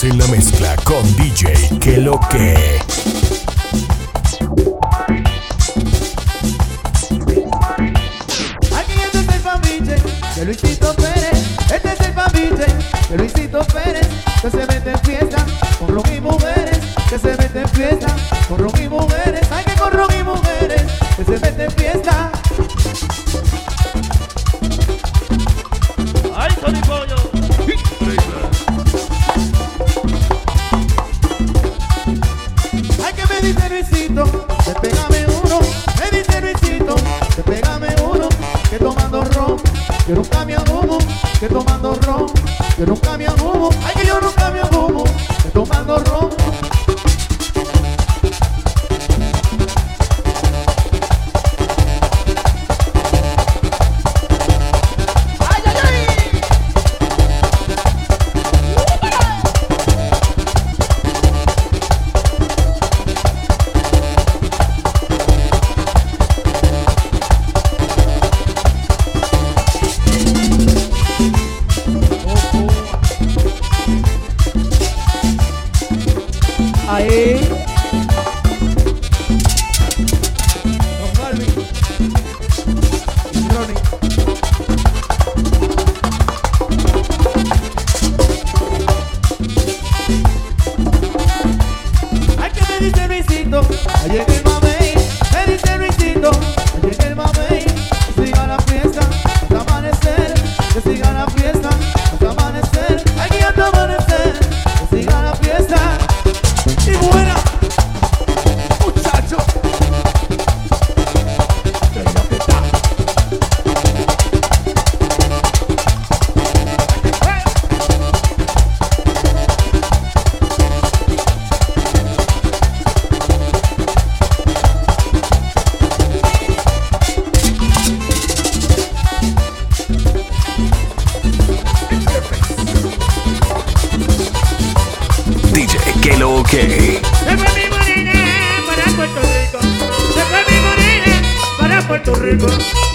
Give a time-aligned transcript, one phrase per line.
[0.00, 2.80] En la mezcla con DJ Que lo que.
[8.74, 9.96] Aquí este es el papiche
[10.34, 11.56] de Luisito Pérez.
[11.72, 12.66] Este es el papiche
[13.10, 14.08] de Luisito Pérez.
[14.40, 15.46] Que se mete en fiesta
[15.78, 16.78] con ron y mujeres.
[17.08, 18.16] Que se mete en fiesta
[18.48, 19.52] con ron y mujeres.
[19.52, 20.82] Hay que con ron y mujeres.
[21.16, 22.01] Que se mete en fiesta.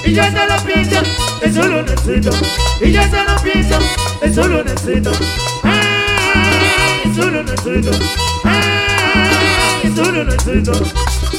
[0.03, 0.95] Y yo solo pienso,
[1.39, 2.31] que solo necesito.
[2.81, 3.77] Y yo solo pienso,
[4.19, 5.11] que solo necesito.
[5.63, 7.91] Ah, que solo necesito.
[8.43, 11.36] Ah, que solo necesito.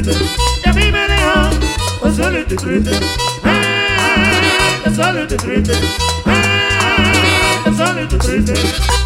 [0.00, 0.24] Triste.
[0.64, 1.06] Y a mí me
[2.02, 2.90] tan solo y triste.
[4.84, 5.72] Y triste.
[8.18, 9.01] Triste.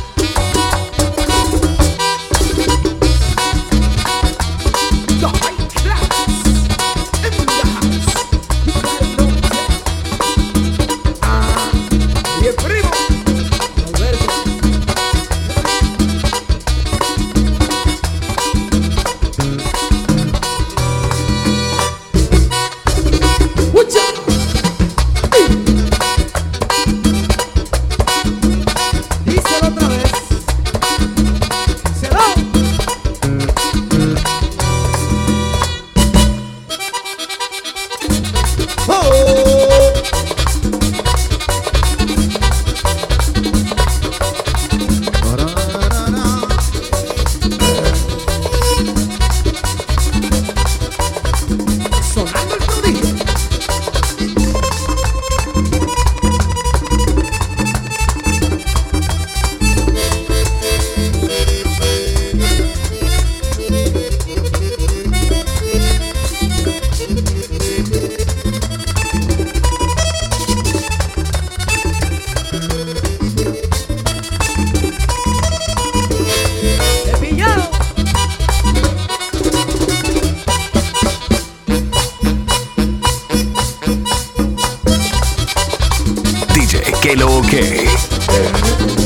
[87.06, 89.05] que lo.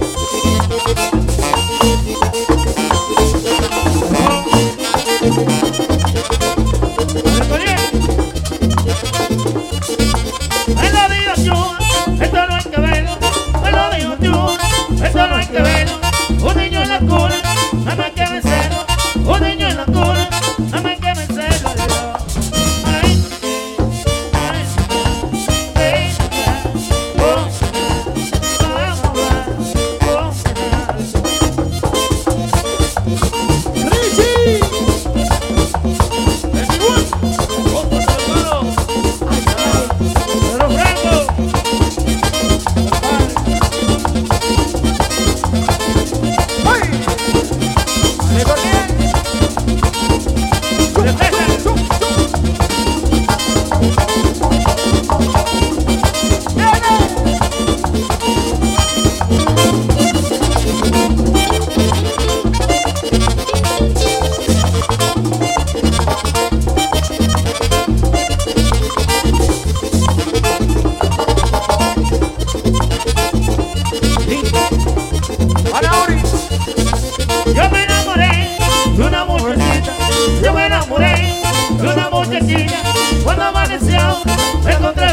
[83.71, 84.23] apareceu.
[84.69, 85.10] Encontrei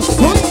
[0.00, 0.41] so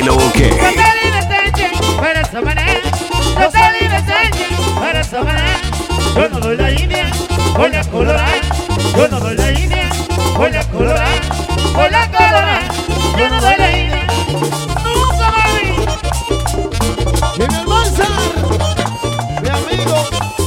[0.00, 0.48] Lilo K.
[6.14, 7.10] Yo no doy la India,
[7.54, 8.40] voy a colorar.
[8.96, 9.90] Yo no doy la India,
[10.38, 11.20] voy a colorar.
[11.74, 12.62] Voy a colorar.
[13.18, 14.06] Yo no doy la India.
[14.84, 15.34] Nunca,
[19.42, 20.39] mi amigo.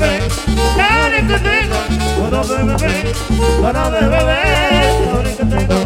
[0.00, 0.32] beber,
[0.76, 1.78] dale que tengo,
[2.20, 2.64] para de
[3.60, 4.00] para de
[5.36, 5.78] que tengo,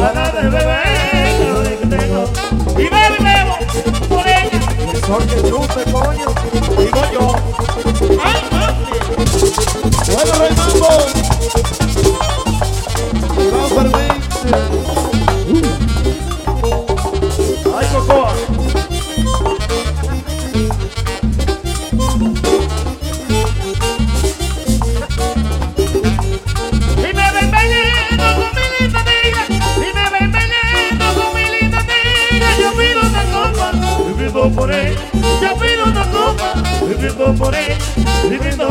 [0.00, 2.22] para de que tengo,
[2.78, 3.56] y me bebo
[4.08, 4.60] por ella.
[4.92, 6.39] El sol que chupe, coño.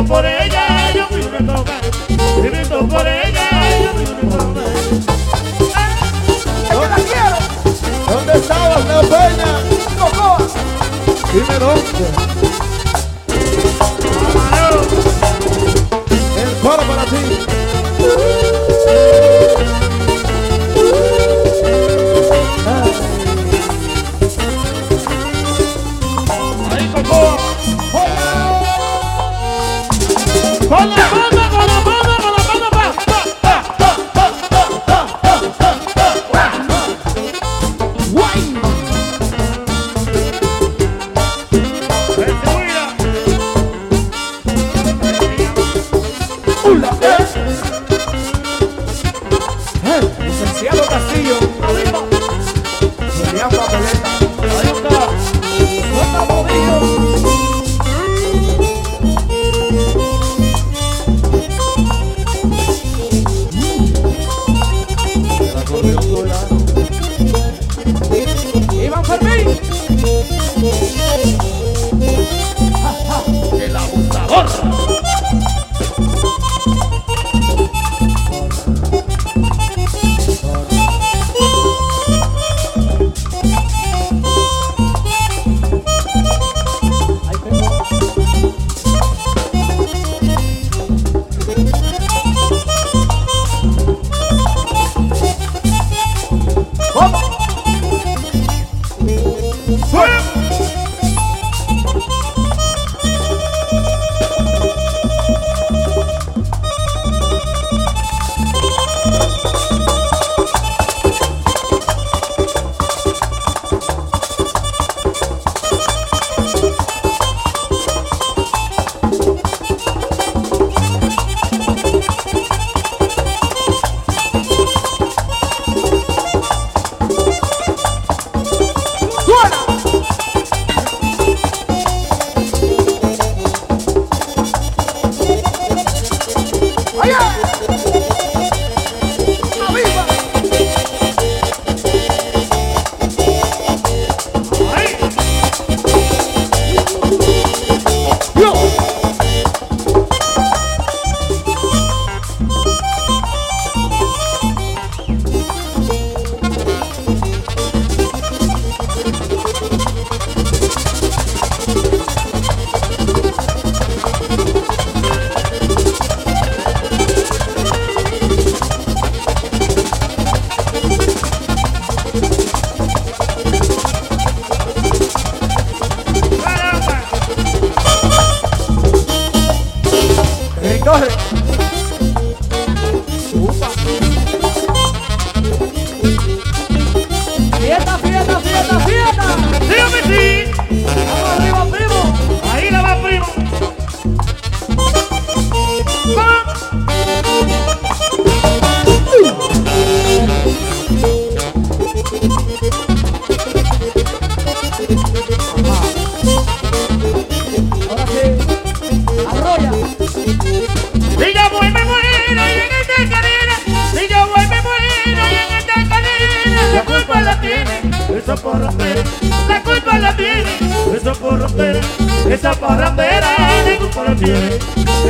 [0.09, 3.49] por ella, yo vivo me tomé, viviendo por ella,
[3.83, 4.63] yo vivo me tomé.
[8.07, 9.61] ¿Dónde estabas, la peña?
[9.99, 10.37] ¡Cocoa!
[11.31, 12.28] Dime dónde.
[53.79, 54.19] Caleta.
[54.41, 54.67] Ahí
[55.87, 57.08] está.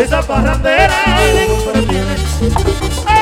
[0.04, 0.94] esa parrandera
[1.34, 3.19] de compretiene.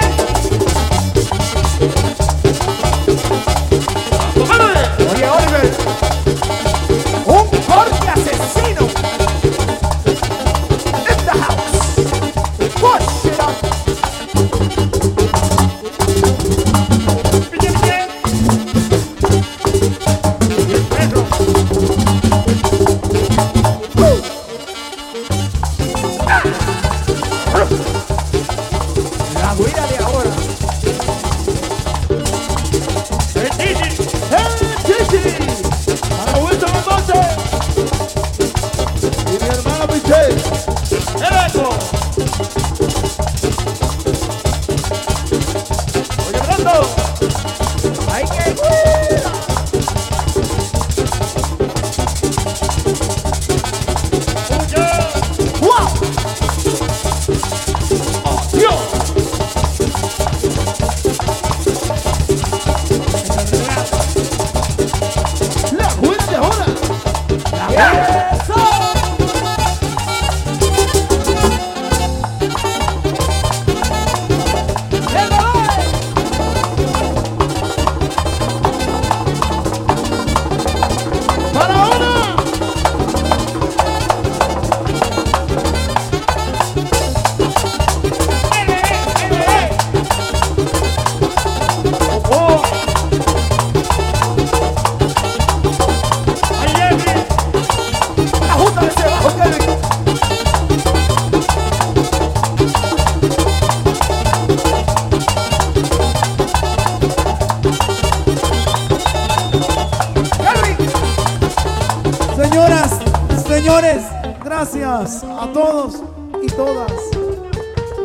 [115.07, 116.03] A todos
[116.43, 116.91] y todas.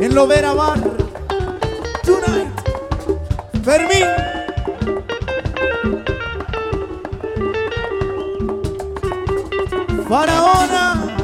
[0.00, 0.78] En Lovera Bar.
[2.04, 2.52] Tonight.
[3.64, 4.06] Fermín.
[10.08, 11.16] Faraona.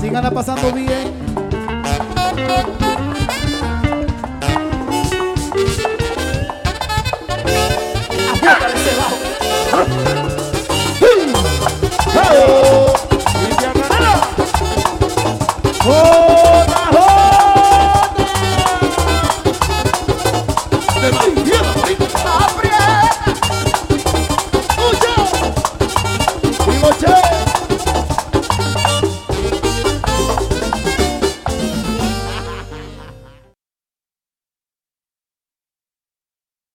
[0.00, 1.19] Síganla pasando bien.